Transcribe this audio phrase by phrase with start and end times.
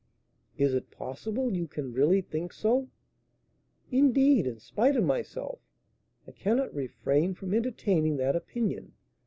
[0.57, 2.89] "Is it possible you can really think so?"
[3.91, 5.59] "Indeed, in spite of myself,
[6.27, 8.93] I cannot refrain from entertaining that opinion.